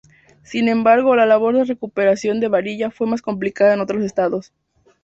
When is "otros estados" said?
3.81-4.51